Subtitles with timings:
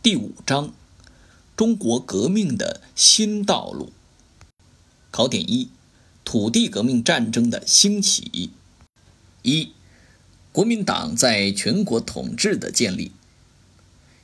[0.00, 0.72] 第五章：
[1.56, 3.92] 中国革命的新道路。
[5.10, 5.70] 考点一：
[6.24, 8.50] 土地革命战争的兴起。
[9.42, 9.72] 一、
[10.52, 13.10] 国民党在全国统治的建立。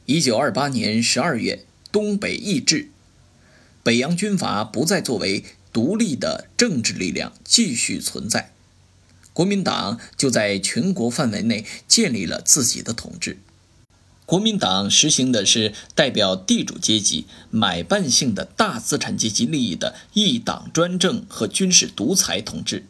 [0.06, 2.90] 一九二八年十二月，东北易帜，
[3.82, 8.52] 北洋军阀不再作为独立的政治力量继续存在，
[9.32, 13.38] 国民党就在全国范围内建立了自己的统治。
[14.26, 22.86] 国民党实行的是代表地主阶级买办性的大资产阶级利益的一党专政和军事独裁统治，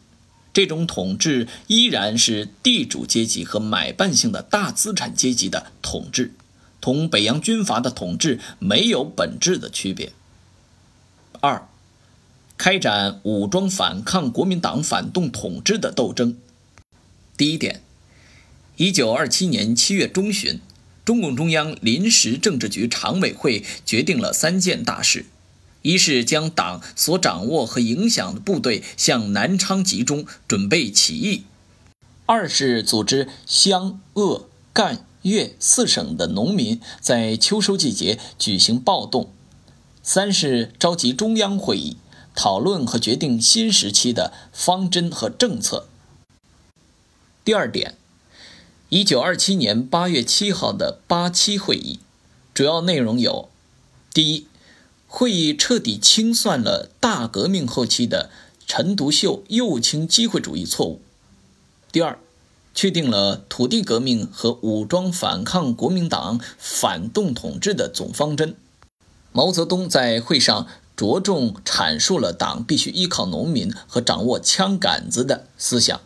[0.53, 6.33] 这种统治依然是地主阶级和买办性的大资产阶级的统治，
[6.79, 10.13] 同北洋军阀的统治没有本质的区别。
[11.41, 11.67] 二，
[12.57, 16.37] 开展武装反抗国民党反动统治的斗争。
[17.35, 17.83] 第一点，
[18.77, 20.61] 一九二七年七月中旬。
[21.05, 25.27] 中共中央临时政治局常委会决定了三件大事：
[25.83, 31.43] 一是将党所掌握和影响的部队向南昌集中，准备起义；
[32.25, 39.31] 二是组织湘鄂赣粤四省的农民在秋收季节举行暴动；
[40.01, 41.97] 三是召集中央会议，
[42.35, 45.87] 讨论和决定新时期的方针和政策。
[47.43, 47.95] 第二点。
[48.95, 51.99] 一九二七年八月七号的八七会议，
[52.53, 53.49] 主要内容有：
[54.13, 54.47] 第一，
[55.05, 58.29] 会议彻底清算了大革命后期的
[58.65, 61.01] 陈独秀右倾机会主义错误；
[61.91, 62.17] 第二，
[62.73, 68.55] 确定了土地革命和武装反抗国民党反动统治的总方针。
[69.33, 75.99] 毛泽东在会上着重阐述了党必须依靠农民和掌握枪杆子的思想。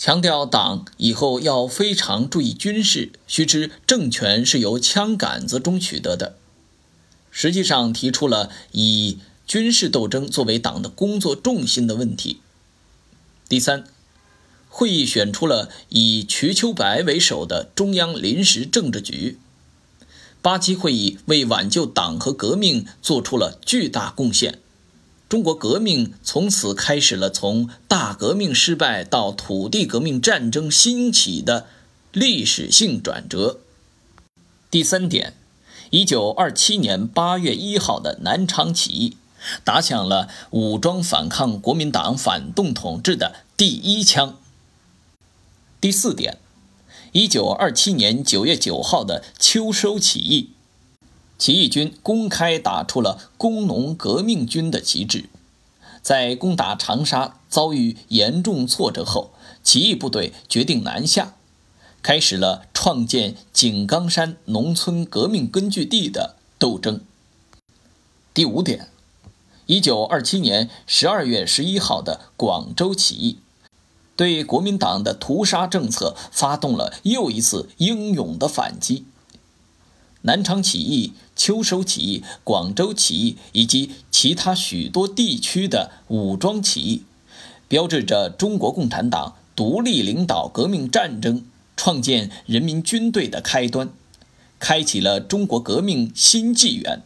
[0.00, 6.38] 强调党以后要非常注意军事，须知政权是由枪杆子中取得的。
[7.30, 12.40] 实际上提出了以军事斗争作为党的工作重心的问题。
[13.46, 13.84] 第三，
[14.70, 19.38] 会议选出了以瞿秋白为首的中央临时政治局。
[20.40, 24.60] 八七会议为挽救党和革命做出了巨大贡献。
[25.30, 31.68] 中国革命从此开始了从大革命失败到土地革命战争兴起的
[32.10, 33.60] 历史性转折。
[34.72, 35.34] 第三点，
[35.90, 39.16] 一九二七年八月一号的南昌起义，
[39.62, 44.36] 打响了武装反抗国民党反动统治的第一枪。
[45.80, 46.38] 第四点，
[47.12, 50.50] 一九二七年九月九号的秋收起义。
[51.40, 55.30] 起义军公开打出了工农革命军的旗帜，
[56.02, 59.30] 在攻打长沙遭遇严重挫折后，
[59.62, 61.32] 起义部队决定南下，
[62.02, 67.00] 开始了创建井冈山农村革命根据地的斗争。
[68.34, 68.90] 第五点，
[69.64, 73.38] 一九二七年十二月十一号的广州起义，
[74.14, 79.06] 对国民党的屠杀政策发动了又一次英勇的反击。
[80.22, 87.02] 南昌起义、秋收起义、广州起义以及其他许多地区的武装起义，
[87.68, 91.44] 标志着中国共产党独立领导革命战争、
[91.76, 93.90] 创建人民军队的开端，
[94.58, 97.02] 开启了中国革命新纪元。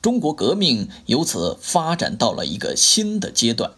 [0.00, 3.72] 中国革命由此发展到了一个新的阶段，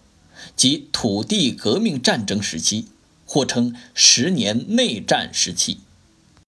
[0.55, 2.87] 即土地革命战争时期，
[3.27, 5.79] 或称十年内战时期。